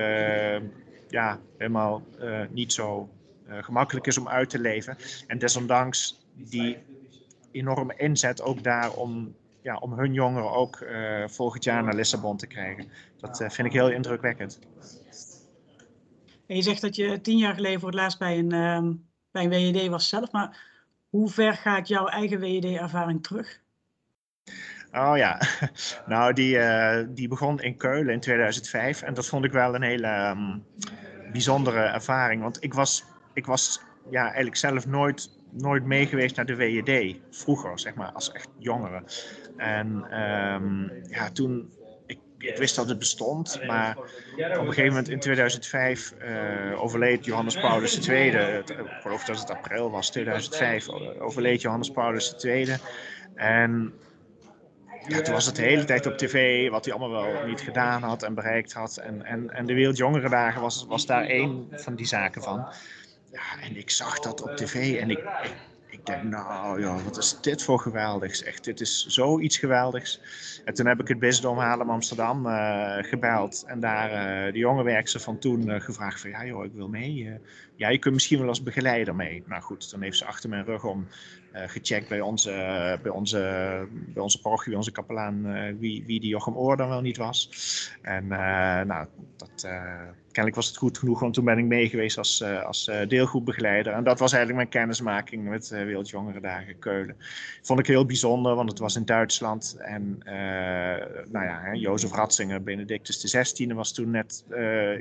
ja, 1.08 1.39
helemaal 1.58 2.04
niet 2.50 2.74
zo 2.74 3.10
gemakkelijk 3.50 4.08
is 4.08 4.18
om 4.18 4.27
uit 4.27 4.50
te 4.50 4.60
leven. 4.60 4.98
En 5.27 5.39
desondanks 5.39 6.25
die 6.34 6.77
enorme 7.51 7.94
inzet 7.98 8.41
ook 8.41 8.63
daar 8.63 8.91
om, 8.91 9.36
ja, 9.62 9.77
om 9.77 9.94
hun 9.94 10.13
jongeren 10.13 10.51
ook 10.51 10.79
uh, 10.79 11.27
volgend 11.27 11.63
jaar 11.63 11.84
naar 11.84 11.96
Lissabon 11.96 12.38
te 12.38 12.48
krijgen. 12.48 12.91
Dat 13.18 13.41
uh, 13.41 13.50
vind 13.50 13.68
ik 13.68 13.74
heel 13.74 13.91
indrukwekkend. 13.91 14.60
En 16.48 16.56
je 16.56 16.62
zegt 16.62 16.82
dat 16.82 16.96
je 16.96 17.22
tien 17.22 17.38
jaar 17.38 17.53
geleden 17.53 17.79
voor 17.79 17.89
het 17.89 17.98
laatst 17.98 18.20
bij 18.20 18.38
een, 18.38 18.53
uh, 18.53 18.94
bij 19.32 19.44
een 19.44 19.74
WED 19.74 19.88
was 19.88 20.10
zelf, 20.10 20.32
maar 20.32 20.68
hoe 21.10 21.29
ver 21.29 21.53
gaat 21.53 21.88
jouw 21.88 22.08
eigen 22.08 22.39
WED-ervaring 22.39 23.24
terug? 23.24 23.60
Oh 24.91 25.18
ja, 25.18 25.41
nou 26.06 26.34
die, 26.34 26.60
die 27.13 27.27
begon 27.27 27.62
in 27.62 27.77
Keulen 27.77 28.13
in 28.13 28.20
2005 28.20 29.01
en 29.01 29.13
dat 29.13 29.27
vond 29.27 29.46
ik 29.46 29.51
wel 29.51 29.75
een 29.75 29.82
hele 29.82 30.29
um, 30.29 30.65
bijzondere 31.32 31.79
ervaring. 31.79 32.41
Want 32.41 32.63
ik 32.63 32.74
was 32.74 33.03
ik 33.39 33.46
was 33.46 33.81
ja, 34.10 34.24
eigenlijk 34.24 34.55
zelf 34.55 34.88
nooit, 34.88 35.29
nooit 35.50 35.86
mee 35.86 36.05
geweest 36.05 36.36
naar 36.36 36.46
de 36.46 36.55
WED. 36.55 37.15
Vroeger, 37.29 37.79
zeg 37.79 37.93
maar, 37.96 38.12
als 38.12 38.31
echt 38.31 38.50
jongere. 38.58 39.03
En 39.58 40.19
um, 40.22 40.91
ja, 41.10 41.31
toen, 41.31 41.74
ik, 42.05 42.58
wist 42.58 42.75
dat 42.75 42.89
het 42.89 43.00
bestond, 43.00 43.62
maar 43.67 43.98
op 43.98 44.05
een 44.38 44.65
gegeven 44.65 44.88
moment 44.88 45.10
in 45.10 45.19
2005 45.19 46.13
uh, 46.22 46.84
overleed 46.84 47.25
Johannes 47.25 47.55
Paulus 47.55 48.08
II. 48.08 48.29
Ik 48.29 48.75
geloof 49.01 49.24
dat 49.24 49.39
het 49.39 49.50
april 49.50 49.91
was, 49.91 50.12
2005, 50.12 50.89
overleed 51.19 51.62
Johannes 51.62 51.91
Paulus 51.91 52.43
II. 52.43 52.75
En 53.36 53.93
toen 55.08 55.34
was 55.34 55.46
het 55.46 55.55
de 55.55 55.62
hele 55.62 55.86
tijd 55.86 56.05
op 56.05 56.17
tv 56.17 56.69
wat 56.69 56.86
hij 56.86 56.93
allemaal 56.93 57.24
wel 57.24 57.46
niet 57.46 57.62
gedaan 57.62 58.03
had 58.03 58.24
en 58.24 58.34
bereikt 58.34 58.74
had. 58.74 58.98
En, 58.98 59.25
en, 59.25 59.50
en 59.50 59.65
de 59.65 59.74
Wereldjongerendagen 59.74 60.62
was, 60.62 60.86
was 60.88 61.05
daar 61.05 61.25
één 61.25 61.67
van 61.72 61.96
die 61.96 62.05
zaken 62.05 62.41
van. 62.41 62.67
Ja, 63.32 63.62
en 63.62 63.78
ik 63.78 63.90
zag 63.90 64.20
dat 64.20 64.42
op 64.42 64.56
tv 64.56 65.00
en 65.00 65.10
ik, 65.10 65.18
ik, 65.18 65.56
ik 65.90 66.06
denk, 66.06 66.24
nou 66.24 66.82
ja, 66.82 67.04
wat 67.04 67.18
is 67.18 67.38
dit 67.42 67.64
voor 67.64 67.80
geweldigs. 67.80 68.44
Echt, 68.44 68.64
dit 68.64 68.82
is 68.82 69.06
zoiets 69.06 69.58
geweldigs. 69.58 70.22
En 70.66 70.74
toen 70.74 70.86
heb 70.86 71.00
ik 71.00 71.08
het 71.08 71.20
bisdom 71.20 71.58
Haarlem 71.58 71.90
Amsterdam 71.90 72.46
uh, 72.46 72.96
gebeld. 73.00 73.64
En 73.68 73.80
daar 73.80 74.10
uh, 74.48 74.54
de 74.54 74.60
jonge 74.60 74.84
werkster 74.84 75.20
van 75.20 75.40
toen 75.40 75.68
uh, 75.68 75.80
gevraagd 75.80 76.22
van, 76.22 76.30
ja 76.30 76.46
joh, 76.46 76.66
ik 76.66 76.74
wil 76.74 76.88
mee. 76.88 77.40
ja, 77.76 77.90
je 77.90 77.98
kunt 77.98 78.14
misschien 78.14 78.40
wel 78.40 78.48
als 78.48 78.64
begeleider 78.64 79.16
mee. 79.16 79.44
Nou 79.46 79.62
goed, 79.62 79.92
dan 79.92 80.02
heeft 80.02 80.18
ze 80.18 80.26
achter 80.26 80.50
mijn 80.50 80.66
rug 80.66 80.84
om 80.84 81.08
gecheckt 81.54 82.10
bij 82.10 82.22
onze, 82.22 82.52
bij 83.04 83.12
onze, 83.12 83.40
bij 83.90 84.24
onze 84.24 84.42
parochie, 84.42 84.76
onze 84.76 84.92
kapelaan, 84.92 85.42
wie, 85.80 86.04
wie 86.06 86.20
die 86.20 86.30
Jochem 86.30 86.56
Oor 86.56 86.78
dan 86.78 86.90
wel 86.90 87.02
niet 87.02 87.18
was. 87.18 87.50
En 88.02 88.28
nou, 88.88 89.08
dat, 89.38 89.68
kennelijk 90.39 90.55
was 90.55 90.67
het 90.67 90.77
goed 90.77 90.98
genoeg, 90.98 91.19
want 91.19 91.34
toen 91.34 91.46
ben 91.46 91.58
ik 91.58 91.65
mee 91.65 91.89
geweest 91.89 92.17
als, 92.17 92.43
als 92.43 92.91
deelgroepbegeleider. 93.08 93.93
En 93.93 94.03
dat 94.03 94.19
was 94.19 94.34
eigenlijk 94.34 94.62
mijn 94.62 94.84
kennismaking 94.84 95.50
met 95.50 95.69
uh, 95.74 95.84
Wereldjongerendagen 95.84 96.79
Keulen. 96.79 97.15
Vond 97.62 97.79
ik 97.79 97.88
heel 97.88 98.05
bijzonder, 98.05 98.55
want 98.55 98.69
het 98.69 98.79
was 98.79 98.96
in 98.96 99.05
Duitsland. 99.05 99.75
En 99.79 100.22
nou 101.31 101.46
ja, 101.46 101.60
hè, 101.62 101.72
Jozef 101.72 102.12
Ratzinger, 102.12 102.63
Benedictus 102.63 103.24
XVI 103.24 103.74
was 103.74 103.93
toen 103.93 104.12
net 104.12 104.43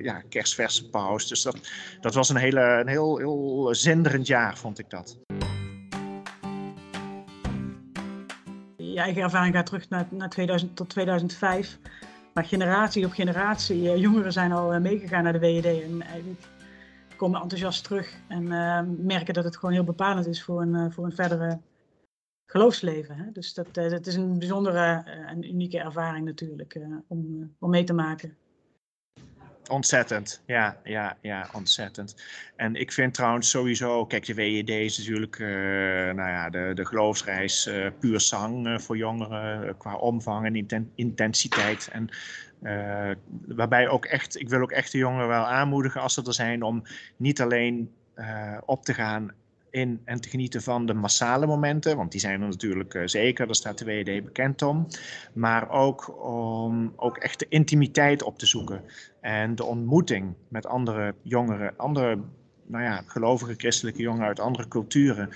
ja, 0.03 0.23
kerstverse 0.29 0.91
paus. 0.91 1.29
Dus 1.29 1.43
dat, 1.43 1.59
dat 2.01 2.15
was 2.15 2.29
een, 2.29 2.37
hele, 2.37 2.61
een 2.61 2.89
heel, 2.89 3.19
heel 3.19 3.69
zinderend 3.75 4.27
jaar, 4.27 4.57
vond 4.57 4.79
ik 4.79 4.91
dat. 4.91 5.19
je 8.99 9.05
eigen 9.05 9.23
ervaring 9.23 9.55
gaat 9.55 9.67
terug 9.67 9.89
naar, 9.89 10.07
naar 10.11 10.29
2000 10.29 10.77
tot 10.77 10.89
2005. 10.89 11.79
Maar 12.39 12.47
generatie 12.47 13.05
op 13.05 13.13
generatie, 13.13 13.83
uh, 13.83 13.97
jongeren 13.97 14.33
zijn 14.33 14.53
al 14.53 14.75
uh, 14.75 14.81
meegegaan 14.81 15.23
naar 15.23 15.33
de 15.33 15.39
WED 15.39 15.65
en 15.65 16.03
eigenlijk 16.03 16.47
komen 17.17 17.41
enthousiast 17.41 17.85
terug 17.85 18.21
en 18.29 18.47
merken 19.07 19.35
dat 19.35 19.45
het 19.45 19.57
gewoon 19.57 19.75
heel 19.75 19.85
bepalend 19.85 20.27
is 20.27 20.43
voor 20.43 20.63
een, 20.63 20.93
voor 20.93 21.05
een 21.05 21.13
verdere 21.13 21.59
geloofsleven. 22.47 23.17
Hè? 23.17 23.33
Dus 23.33 23.55
dat, 23.55 23.75
dat 23.75 24.07
is 24.07 24.15
een 24.15 24.39
bijzondere 24.39 25.03
en 25.27 25.49
unieke 25.49 25.79
ervaring 25.79 26.25
natuurlijk 26.25 26.81
om, 27.07 27.53
om 27.59 27.71
mee 27.71 27.85
te 27.85 27.93
maken. 27.93 28.37
Ontzettend, 29.69 30.43
ja, 30.47 30.77
ja, 30.85 31.17
ja, 31.21 31.49
ontzettend. 31.53 32.17
En 32.57 32.75
ik 32.75 32.93
vind 32.93 33.15
trouwens 33.15 33.51
sowieso, 33.51 34.07
kijk, 34.07 34.27
de 34.27 34.35
WED 34.35 34.69
is 34.69 34.99
natuurlijk, 34.99 35.39
uh, 35.39 35.49
nou 36.15 36.29
ja, 36.29 36.51
de, 36.51 36.71
de 36.75 36.87
geloofsreis 36.87 37.67
uh, 37.67 37.87
puur 38.01 38.21
zang 38.21 38.67
uh, 38.67 38.79
voor 38.79 38.97
jongeren 38.97 39.77
qua 39.77 39.97
omvang 39.97 40.47
en 40.47 40.57
inten 40.57 40.93
intensiteit. 40.95 41.89
En 41.93 42.09
waarbij 43.47 43.89
ook 43.89 44.05
echt, 44.05 44.41
ik 44.41 44.49
wil 44.49 44.61
ook 44.61 44.73
echt 44.73 44.93
de 44.93 44.99
jongeren 44.99 45.29
wel 45.29 45.45
aanmoedigen 45.45 46.01
als 46.01 46.15
ze 46.15 46.23
er 46.27 46.35
zijn 46.35 46.63
om 46.63 46.83
niet 47.17 47.41
alleen 47.41 47.93
op 48.65 48.85
te 48.85 48.95
gaan 48.95 49.33
in 49.71 50.01
en 50.05 50.21
te 50.21 50.29
genieten 50.29 50.63
van 50.63 50.87
de 50.87 50.95
massale 50.95 51.47
momenten, 51.47 51.97
want 51.97 52.13
die 52.13 52.21
zijn 52.21 52.43
er 52.43 52.49
natuurlijk 52.49 52.95
uh, 52.95 53.03
zeker, 53.05 53.47
daar 53.47 53.55
staat 53.55 53.79
de 53.79 53.85
WED 53.85 54.25
bekend 54.25 54.63
om. 54.63 54.87
Maar 55.33 55.71
ook 55.71 56.25
om 56.25 56.93
ook 56.97 57.17
echt 57.17 57.39
de 57.39 57.47
intimiteit 57.49 58.23
op 58.23 58.39
te 58.39 58.47
zoeken 58.47 58.83
en 59.21 59.55
de 59.55 59.65
ontmoeting 59.65 60.35
met 60.49 60.67
andere 60.67 61.15
jongeren, 61.23 61.75
andere 61.77 62.19
nou 62.67 62.85
ja, 62.85 63.03
gelovige 63.07 63.55
christelijke 63.57 64.03
jongeren 64.03 64.27
uit 64.27 64.41
andere 64.41 64.69
culturen. 64.69 65.31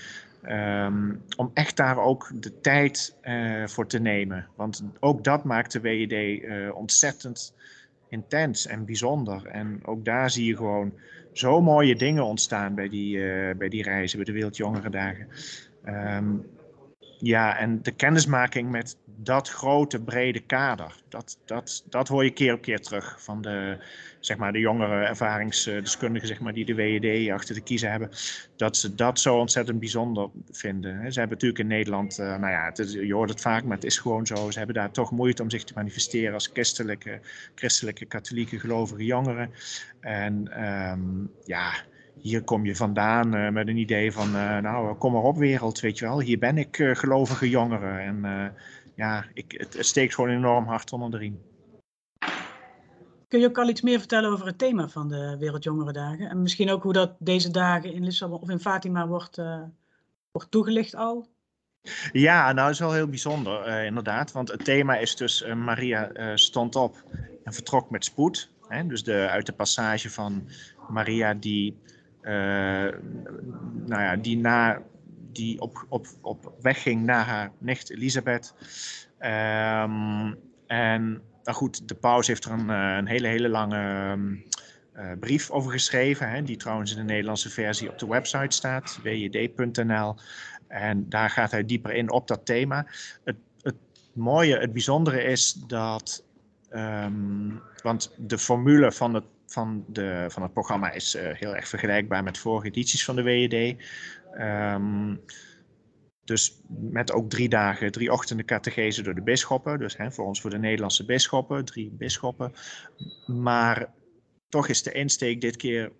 Um, 0.49 1.21
om 1.37 1.51
echt 1.53 1.77
daar 1.77 1.97
ook 1.97 2.31
de 2.33 2.59
tijd 2.59 3.17
uh, 3.23 3.67
voor 3.67 3.87
te 3.87 3.99
nemen. 3.99 4.47
Want 4.55 4.83
ook 4.99 5.23
dat 5.23 5.43
maakt 5.43 5.71
de 5.71 5.79
WED 5.79 6.11
eh, 6.11 6.75
ontzettend 6.75 7.53
intens 8.09 8.67
en 8.67 8.85
bijzonder. 8.85 9.45
En 9.45 9.79
ook 9.85 10.05
daar 10.05 10.29
zie 10.29 10.45
je 10.45 10.55
gewoon 10.55 10.93
zo 11.33 11.61
mooie 11.61 11.95
dingen 11.95 12.25
ontstaan 12.25 12.75
bij 12.75 12.89
die, 12.89 13.17
uh, 13.17 13.55
bij 13.55 13.69
die 13.69 13.83
reizen, 13.83 14.17
bij 14.17 14.25
de 14.25 14.31
Wereldjongerendagen. 14.31 15.27
Um, 15.85 16.45
ja, 17.17 17.57
en 17.57 17.81
de 17.81 17.91
kennismaking 17.91 18.71
met 18.71 18.97
dat 19.23 19.49
grote, 19.49 20.01
brede 20.01 20.39
kader, 20.39 20.95
dat, 21.09 21.37
dat, 21.45 21.83
dat 21.89 22.07
hoor 22.07 22.23
je 22.23 22.31
keer 22.31 22.53
op 22.53 22.61
keer 22.61 22.79
terug 22.79 23.23
van 23.23 23.41
de, 23.41 23.77
zeg 24.19 24.37
maar, 24.37 24.53
de 24.53 24.59
jongere 24.59 25.05
ervaringsdeskundigen 25.05 26.27
zeg 26.27 26.39
maar, 26.39 26.53
die 26.53 26.65
de 26.65 26.73
WED 26.73 27.31
achter 27.31 27.55
de 27.55 27.61
kiezen 27.61 27.91
hebben. 27.91 28.09
Dat 28.55 28.77
ze 28.77 28.95
dat 28.95 29.19
zo 29.19 29.37
ontzettend 29.37 29.79
bijzonder 29.79 30.29
vinden. 30.51 31.13
Ze 31.13 31.19
hebben 31.19 31.37
natuurlijk 31.37 31.59
in 31.59 31.67
Nederland, 31.67 32.19
uh, 32.19 32.25
nou 32.25 32.51
ja, 32.51 32.71
het 32.73 32.91
je 32.91 33.13
hoort 33.13 33.29
het 33.29 33.41
vaak, 33.41 33.63
maar 33.63 33.75
het 33.75 33.85
is 33.85 33.97
gewoon 33.97 34.25
zo. 34.25 34.51
Ze 34.51 34.57
hebben 34.57 34.75
daar 34.75 34.91
toch 34.91 35.11
moeite 35.11 35.41
om 35.41 35.49
zich 35.49 35.63
te 35.63 35.73
manifesteren 35.75 36.33
als 36.33 36.49
christelijke, 36.53 37.19
christelijke 37.55 38.05
katholieke 38.05 38.59
gelovige 38.59 39.05
jongeren. 39.05 39.51
En 39.99 40.63
um, 40.63 41.31
ja, 41.43 41.71
hier 42.19 42.43
kom 42.43 42.65
je 42.65 42.75
vandaan 42.75 43.35
uh, 43.35 43.49
met 43.49 43.67
een 43.67 43.77
idee 43.77 44.11
van, 44.11 44.27
uh, 44.27 44.57
nou, 44.57 44.95
kom 44.95 45.11
maar 45.11 45.21
op 45.21 45.37
wereld, 45.37 45.79
weet 45.79 45.97
je 45.97 46.05
wel. 46.05 46.21
Hier 46.21 46.39
ben 46.39 46.57
ik 46.57 46.89
gelovige 46.93 47.49
jongere. 47.49 47.99
En 47.99 48.25
ja, 48.95 49.25
ik, 49.33 49.51
het, 49.57 49.73
het, 49.73 49.85
steekt 49.85 50.15
gewoon 50.15 50.29
enorm 50.29 50.65
hard 50.65 50.93
onder 50.93 51.11
de 51.11 51.17
riem. 51.17 51.41
Kun 53.27 53.39
je 53.39 53.47
ook 53.47 53.57
al 53.57 53.69
iets 53.69 53.81
meer 53.81 53.99
vertellen 53.99 54.31
over 54.31 54.45
het 54.45 54.57
thema 54.57 54.87
van 54.87 55.07
de 55.07 55.35
Wereldjongerendagen? 55.39 56.29
En 56.29 56.41
misschien 56.41 56.69
ook 56.69 56.83
hoe 56.83 56.93
dat 56.93 57.15
deze 57.19 57.51
dagen 57.51 57.93
in 57.93 58.03
Lissabon 58.03 58.39
of 58.39 58.49
in 58.49 58.59
Fatima 58.59 59.07
wordt, 59.07 59.37
wordt 60.31 60.51
toegelicht 60.51 60.95
al? 60.95 61.27
Ja, 62.11 62.43
nou, 62.43 62.55
dat 62.55 62.69
is 62.69 62.79
wel 62.79 62.93
heel 62.93 63.07
bijzonder, 63.07 63.83
inderdaad. 63.85 64.31
Want 64.31 64.51
het 64.51 64.65
thema 64.65 64.97
is 64.97 65.15
dus 65.15 65.45
Maria 65.55 66.11
stond 66.35 66.75
op 66.75 67.03
en 67.43 67.53
vertrok 67.53 67.89
met 67.89 68.05
spoed. 68.05 68.49
Hè? 68.67 68.87
Dus 68.87 69.03
de, 69.03 69.27
uit 69.29 69.45
de 69.45 69.53
passage 69.53 70.09
van 70.09 70.47
Maria 70.89 71.33
die 71.33 71.77
nou 73.85 74.01
ja, 74.01 74.15
die, 74.15 74.37
na, 74.37 74.81
die 75.35 75.61
op, 75.61 75.85
op, 75.89 76.07
op 76.21 76.53
weg 76.61 76.81
ging 76.81 77.03
naar 77.05 77.25
haar 77.25 77.51
nicht 77.57 77.89
Elisabeth. 77.89 78.53
Um, 79.19 80.37
en 80.67 81.21
nou 81.43 81.57
goed, 81.57 81.87
de 81.87 81.95
paus 81.95 82.27
heeft 82.27 82.45
er 82.45 82.51
een, 82.51 82.69
eh, 82.69 82.95
een 82.97 83.07
hele, 83.07 83.27
hele 83.27 83.49
lange 83.49 84.11
um, 84.11 84.43
uh, 84.95 85.11
brief 85.19 85.49
over 85.49 85.71
geschreven, 85.71 86.29
hè, 86.29 86.43
die 86.43 86.57
trouwens 86.57 86.91
in 86.91 86.97
de 86.97 87.03
Nederlandse 87.03 87.49
versie 87.49 87.89
op 87.89 87.99
de 87.99 88.07
website 88.07 88.55
staat, 88.55 88.99
wjd.nl. 89.03 90.15
En 90.67 91.09
daar 91.09 91.29
gaat 91.29 91.51
hij 91.51 91.65
dieper 91.65 91.93
in 91.93 92.11
op 92.11 92.27
dat 92.27 92.45
thema. 92.45 92.87
Het, 93.23 93.35
het 93.61 93.75
mooie, 94.13 94.57
het 94.57 94.73
bijzondere 94.73 95.23
is 95.23 95.53
dat, 95.53 96.23
um, 96.71 97.61
want 97.83 98.15
de 98.17 98.37
formule 98.37 98.91
van 98.91 99.13
het 99.13 99.25
van, 99.53 99.85
de, 99.87 100.25
van 100.29 100.41
het 100.41 100.53
programma 100.53 100.91
is 100.91 101.15
uh, 101.15 101.21
heel 101.33 101.55
erg 101.55 101.67
vergelijkbaar 101.67 102.23
met 102.23 102.37
vorige 102.37 102.67
edities 102.67 103.05
van 103.05 103.15
de 103.15 103.21
WED. 103.21 103.75
Ehm, 104.37 105.15
dus 106.23 106.61
met 106.67 107.11
ook 107.11 107.29
drie 107.29 107.49
dagen, 107.49 107.91
drie 107.91 108.11
ochtenden 108.11 108.45
catechese 108.45 109.03
door 109.03 109.15
de 109.15 109.21
bisschoppen. 109.21 109.79
Dus 109.79 109.97
hè, 109.97 110.11
voor 110.11 110.25
ons 110.25 110.41
voor 110.41 110.49
de 110.49 110.57
Nederlandse 110.57 111.05
bisschoppen, 111.05 111.65
drie 111.65 111.91
bisschoppen. 111.91 112.53
Maar 113.25 113.93
toch 114.49 114.67
is 114.67 114.83
de 114.83 114.91
insteek 114.91 115.41
dit 115.41 115.55
keer 115.55 115.91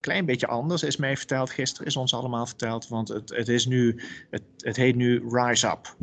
klein 0.00 0.26
beetje 0.26 0.46
anders, 0.46 0.82
is 0.82 0.96
mij 0.96 1.16
verteld 1.16 1.50
gisteren, 1.50 1.86
is 1.86 1.96
ons 1.96 2.14
allemaal 2.14 2.46
verteld. 2.46 2.88
Want 2.88 3.08
het, 3.08 3.30
het, 3.30 3.48
is 3.48 3.66
nu, 3.66 4.00
het, 4.30 4.42
het 4.56 4.76
heet 4.76 4.96
nu 4.96 5.28
Rise 5.28 5.68
Up, 5.68 5.96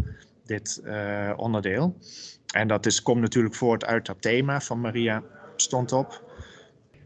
dit 0.43 0.81
uh, 0.83 1.33
onderdeel. 1.35 1.97
En 2.53 2.67
dat 2.67 2.85
is, 2.85 3.01
komt 3.01 3.21
natuurlijk 3.21 3.55
voort 3.55 3.85
uit 3.85 4.05
dat 4.05 4.21
thema 4.21 4.61
van 4.61 4.81
Maria 4.81 5.23
stond 5.55 5.91
op 5.91 6.24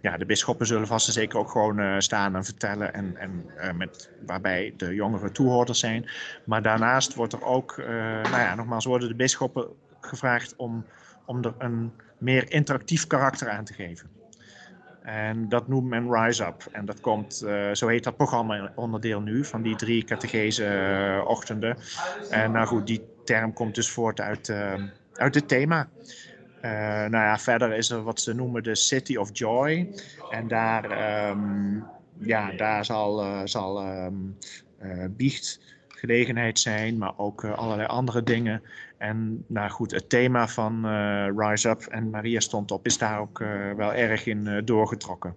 ja, 0.02 0.18
de 0.18 0.26
bisschoppen 0.26 0.68
zullen 0.68 0.88
vast 0.88 1.08
en 1.08 1.14
zeker 1.14 1.40
ook 1.40 1.50
gewoon 1.50 1.80
uh, 1.80 1.96
staan 1.98 2.36
en 2.36 2.46
vertellen. 2.46 2.94
En, 2.94 3.18
en 3.18 3.46
uh, 3.58 3.72
met, 3.72 4.12
waarbij 4.26 4.74
de 4.78 4.94
jongere 4.94 5.32
toehoorders 5.32 5.80
zijn. 5.80 6.10
Maar 6.44 6.62
daarnaast 6.62 7.16
wordt 7.16 7.34
er 7.34 7.44
ook, 7.44 7.78
uh, 7.78 7.88
nou 8.22 8.38
ja, 8.38 8.56
nogmaals, 8.56 8.86
worden 8.86 9.08
de 9.08 9.16
bisschoppen 9.16 9.68
gevraagd 10.02 10.56
om, 10.56 10.86
om 11.26 11.44
er 11.44 11.54
een 11.58 11.92
meer 12.18 12.52
interactief 12.52 13.08
karakter 13.08 13.50
aan 13.50 13.64
te 13.64 13.74
geven. 13.74 14.10
En 15.02 15.50
dat 15.50 15.68
noemt 15.68 15.90
men 15.90 16.14
Rise 16.14 16.46
Up. 16.46 16.68
En 16.72 16.86
dat 16.86 17.00
komt, 17.00 17.46
zo 17.74 17.88
heet 17.88 18.04
dat 18.04 18.18
programma 18.18 18.72
onderdeel 18.76 19.22
nu, 19.22 19.46
van 19.46 19.62
die 19.62 19.76
drie 19.76 20.04
catechese 20.04 21.24
ochtenden. 21.28 21.78
En 22.30 22.52
nou 22.52 22.68
goed, 22.68 22.88
die 22.88 23.02
term 23.24 23.54
komt 23.54 23.76
dus 23.76 23.90
voort 23.90 24.22
uit, 24.22 24.54
uit 25.14 25.36
het 25.36 25.48
thema. 25.48 25.88
Uh, 26.62 26.72
nou 27.06 27.12
ja, 27.12 27.38
verder 27.38 27.74
is 27.74 27.90
er 27.90 28.04
wat 28.04 28.22
ze 28.22 28.34
noemen 28.34 28.64
de 28.64 28.76
City 28.76 29.16
of 29.16 29.30
Joy. 29.34 29.90
En 30.30 30.48
daar, 30.48 30.84
um, 31.30 31.86
ja, 32.18 32.52
daar 32.52 32.86
zal, 32.86 33.24
uh, 33.24 33.42
zal 33.44 33.88
um, 33.88 34.38
uh, 34.84 35.06
biechtgelegenheid 35.10 36.60
zijn, 36.60 36.98
maar 36.98 37.14
ook 37.18 37.46
allerlei 37.46 37.88
andere 37.88 38.24
dingen. 38.24 38.62
En 38.98 39.44
nou 39.48 39.70
goed, 39.70 39.92
het 39.92 40.10
thema 40.10 40.48
van 40.48 40.86
Rise 41.40 41.70
Up 41.70 41.82
en 41.82 42.10
Maria 42.10 42.40
stond 42.40 42.72
op 42.72 42.86
is 42.86 42.98
daar 42.98 43.20
ook 43.20 43.40
wel 43.76 43.94
erg 43.94 44.26
in 44.26 44.62
doorgetrokken. 44.66 45.36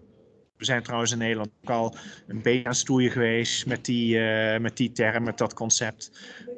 We 0.62 0.69
zijn 0.69 0.83
trouwens 0.83 1.12
in 1.12 1.19
Nederland 1.19 1.50
ook 1.62 1.71
al 1.71 1.95
een 2.26 2.42
beetje 2.42 2.64
aan 2.64 2.75
stoeien 2.75 3.11
geweest 3.11 3.66
met 3.66 3.85
die, 3.85 4.19
met 4.61 4.76
die 4.76 4.92
term, 4.92 5.25
met 5.25 5.38
dat 5.38 5.54
concept. 5.54 6.11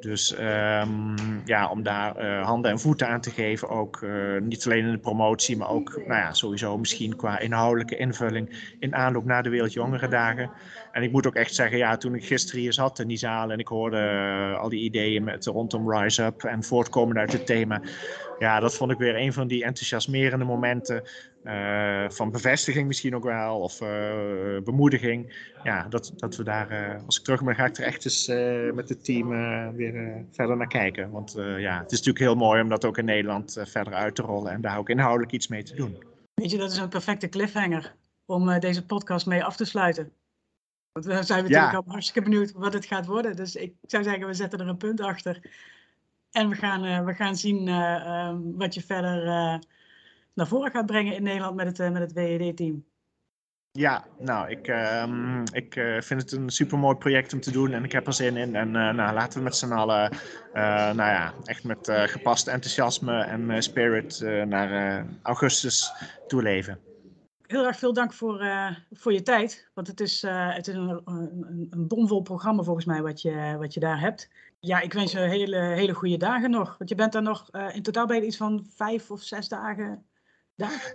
Dus 0.05 0.35
ehm, 0.35 1.15
ja, 1.45 1.69
om 1.69 1.83
daar 1.83 2.23
uh, 2.23 2.45
handen 2.45 2.71
en 2.71 2.79
voeten 2.79 3.07
aan 3.07 3.21
te 3.21 3.29
geven, 3.29 3.69
ook 3.69 4.01
uh, 4.01 4.41
niet 4.41 4.65
alleen 4.65 4.85
in 4.85 4.91
de 4.91 4.97
promotie, 4.97 5.57
maar 5.57 5.69
ook 5.69 5.95
nou 5.95 6.19
ja, 6.19 6.33
sowieso 6.33 6.77
misschien 6.77 7.15
qua 7.15 7.39
inhoudelijke 7.39 7.97
invulling 7.97 8.75
in 8.79 8.95
aanloop 8.95 9.25
naar 9.25 9.43
de 9.43 9.49
Wereldjongerendagen. 9.49 10.51
En 10.91 11.03
ik 11.03 11.11
moet 11.11 11.27
ook 11.27 11.35
echt 11.35 11.55
zeggen, 11.55 11.77
ja, 11.77 11.97
toen 11.97 12.15
ik 12.15 12.25
gisteren 12.25 12.61
hier 12.61 12.73
zat 12.73 12.99
in 12.99 13.07
die 13.07 13.17
zaal 13.17 13.51
en 13.51 13.59
ik 13.59 13.67
hoorde 13.67 13.97
al 14.59 14.69
die 14.69 14.83
ideeën 14.83 15.23
met, 15.23 15.45
rondom 15.45 15.91
Rise 15.91 16.23
Up 16.23 16.43
en 16.43 16.63
voortkomend 16.63 17.17
uit 17.17 17.31
het 17.31 17.45
thema, 17.45 17.81
ja, 18.39 18.59
dat 18.59 18.75
vond 18.75 18.91
ik 18.91 18.97
weer 18.97 19.15
een 19.15 19.33
van 19.33 19.47
die 19.47 19.63
enthousiasmerende 19.63 20.45
momenten 20.45 21.03
uh, 21.45 22.09
van 22.09 22.31
bevestiging 22.31 22.87
misschien 22.87 23.15
ook 23.15 23.23
wel, 23.23 23.59
of 23.59 23.81
uh, 23.81 24.61
bemoediging. 24.63 25.33
Ja, 25.63 25.87
dat, 25.87 26.13
dat 26.15 26.35
we 26.35 26.43
daar, 26.43 26.71
uh, 26.71 27.05
als 27.05 27.17
ik 27.17 27.23
terug 27.23 27.43
ben, 27.43 27.55
ga 27.55 27.65
ik 27.65 27.77
er 27.77 27.83
echt 27.83 28.05
eens 28.05 28.27
met 28.73 28.89
het 28.89 29.05
team 29.05 29.29
weer 29.75 30.25
verder 30.31 30.57
naar 30.57 30.67
kijken. 30.67 31.11
Want 31.11 31.33
ja, 31.37 31.79
het 31.79 31.91
is 31.91 31.97
natuurlijk 31.97 32.25
heel 32.25 32.35
mooi 32.35 32.61
om 32.61 32.69
dat 32.69 32.85
ook 32.85 32.97
in 32.97 33.05
Nederland 33.05 33.57
verder 33.63 33.93
uit 33.93 34.15
te 34.15 34.21
rollen 34.21 34.51
en 34.51 34.61
daar 34.61 34.77
ook 34.77 34.89
inhoudelijk 34.89 35.31
iets 35.31 35.47
mee 35.47 35.63
te 35.63 35.75
doen. 35.75 36.03
Weet 36.33 36.51
je, 36.51 36.57
dat 36.57 36.71
is 36.71 36.77
een 36.77 36.89
perfecte 36.89 37.29
cliffhanger 37.29 37.95
om 38.25 38.59
deze 38.59 38.85
podcast 38.85 39.25
mee 39.25 39.43
af 39.43 39.55
te 39.55 39.65
sluiten. 39.65 40.11
Want 40.91 41.05
we 41.05 41.23
zijn 41.23 41.43
natuurlijk 41.43 41.71
ja. 41.71 41.77
al 41.77 41.83
hartstikke 41.87 42.29
benieuwd 42.29 42.51
wat 42.51 42.73
het 42.73 42.85
gaat 42.85 43.05
worden. 43.05 43.35
Dus 43.35 43.55
ik 43.55 43.73
zou 43.81 44.03
zeggen, 44.03 44.27
we 44.27 44.33
zetten 44.33 44.59
er 44.59 44.67
een 44.67 44.77
punt 44.77 45.01
achter. 45.01 45.49
En 46.31 46.49
we 46.49 46.55
gaan, 46.55 47.05
we 47.05 47.13
gaan 47.13 47.35
zien 47.35 47.67
ehm, 47.67 48.37
wat 48.41 48.73
je 48.73 48.81
verder 48.81 49.59
naar 50.35 50.47
voren 50.47 50.71
gaat 50.71 50.85
brengen 50.85 51.15
in 51.15 51.23
Nederland 51.23 51.55
met 51.55 51.67
het, 51.67 51.79
uh, 51.79 51.89
met 51.89 52.01
het 52.01 52.13
WED-team? 52.13 52.85
Ja, 53.71 54.05
nou, 54.19 54.49
ik, 54.49 54.67
uh, 54.67 55.41
ik 55.51 55.75
uh, 55.75 56.01
vind 56.01 56.21
het 56.21 56.31
een 56.31 56.49
super 56.49 56.77
mooi 56.77 56.95
project 56.95 57.33
om 57.33 57.39
te 57.39 57.51
doen 57.51 57.71
en 57.71 57.83
ik 57.83 57.91
heb 57.91 58.07
er 58.07 58.13
zin 58.13 58.37
in. 58.37 58.55
En 58.55 58.67
uh, 58.67 58.73
nou, 58.73 59.13
laten 59.13 59.37
we 59.37 59.43
met 59.43 59.55
z'n 59.55 59.71
allen, 59.71 60.17
nou 60.53 60.95
ja, 60.95 61.33
echt 61.43 61.63
met 61.63 61.91
gepast 61.91 62.47
enthousiasme 62.47 63.23
en 63.23 63.63
spirit 63.63 64.19
naar 64.47 65.05
augustus 65.21 65.91
toeleven. 66.27 66.79
Heel 67.47 67.65
erg 67.65 67.77
veel 67.77 67.93
dank 67.93 68.13
voor, 68.13 68.45
voor 68.91 69.13
je 69.13 69.21
tijd, 69.21 69.69
want 69.73 69.87
het 69.87 69.99
is, 69.99 70.21
het 70.27 70.67
is 70.67 70.75
een, 70.75 71.01
een, 71.05 71.67
een 71.69 71.87
bomvol 71.87 72.21
programma 72.21 72.63
volgens 72.63 72.85
mij 72.85 73.01
wat 73.01 73.21
je, 73.21 73.55
wat 73.59 73.73
je 73.73 73.79
daar 73.79 73.99
hebt. 73.99 74.29
Ja, 74.59 74.79
ik 74.79 74.93
wens 74.93 75.11
je 75.11 75.19
hele, 75.19 75.57
hele 75.57 75.93
goede 75.93 76.17
dagen 76.17 76.49
nog, 76.49 76.77
want 76.77 76.89
je 76.89 76.95
bent 76.95 77.13
daar 77.13 77.21
nog, 77.21 77.49
in 77.73 77.83
totaal 77.83 78.13
je 78.13 78.25
iets 78.25 78.37
van 78.37 78.65
vijf 78.75 79.11
of 79.11 79.21
zes 79.21 79.47
dagen 79.47 80.05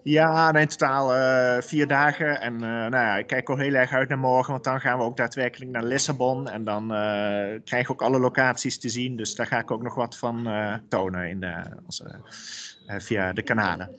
ja, 0.02 0.54
in 0.54 0.68
totaal 0.68 1.16
uh, 1.16 1.62
vier 1.62 1.86
dagen. 1.86 2.40
En 2.40 2.54
uh, 2.54 2.60
nou 2.60 2.90
ja, 2.90 3.16
ik 3.16 3.26
kijk 3.26 3.48
al 3.48 3.56
heel 3.56 3.74
erg 3.74 3.92
uit 3.92 4.08
naar 4.08 4.18
morgen, 4.18 4.52
want 4.52 4.64
dan 4.64 4.80
gaan 4.80 4.98
we 4.98 5.04
ook 5.04 5.16
daadwerkelijk 5.16 5.70
naar 5.70 5.84
Lissabon. 5.84 6.48
En 6.48 6.64
dan 6.64 6.82
uh, 6.82 7.60
krijg 7.64 7.82
ik 7.82 7.90
ook 7.90 8.02
alle 8.02 8.18
locaties 8.18 8.78
te 8.78 8.88
zien. 8.88 9.16
Dus 9.16 9.34
daar 9.34 9.46
ga 9.46 9.58
ik 9.58 9.70
ook 9.70 9.82
nog 9.82 9.94
wat 9.94 10.16
van 10.16 10.48
tonen 10.88 11.28
in 11.28 11.40
de, 11.40 11.62
via 12.86 13.32
de 13.32 13.42
kanalen. 13.42 13.90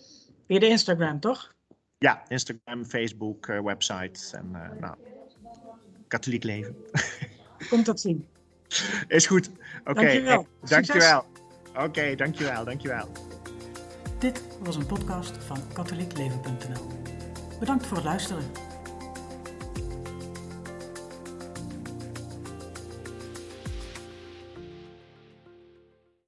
Via 0.47 0.59
de 0.59 0.67
Instagram, 0.67 1.19
toch? 1.19 1.53
Ja, 1.97 2.23
Instagram, 2.27 2.85
Facebook, 2.85 3.45
website 3.45 4.37
en 4.37 4.51
nou, 4.79 4.95
katholiek 6.07 6.43
leven. 6.43 6.75
Komt 7.69 7.85
dat 7.85 7.99
zien. 7.99 8.27
Is 9.07 9.27
goed. 9.27 9.49
Oké, 9.79 9.89
okay. 9.89 10.03
dankjewel. 10.03 10.47
dankjewel. 10.61 11.25
Oké, 11.69 11.83
okay, 11.83 12.15
dankjewel, 12.15 12.65
dankjewel. 12.65 13.11
Was 14.63 14.75
een 14.75 14.85
podcast 14.85 15.43
van 15.43 15.57
katholiekleven.nl. 15.73 16.87
Bedankt 17.59 17.85
voor 17.85 17.97
het 17.97 18.05
luisteren. 18.05 18.70